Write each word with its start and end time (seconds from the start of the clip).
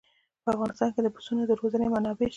په 0.43 0.49
افغانستان 0.55 0.89
کې 0.93 1.01
د 1.03 1.07
پسونو 1.15 1.41
د 1.47 1.51
روزنې 1.61 1.87
منابع 1.93 2.25
شته. 2.27 2.29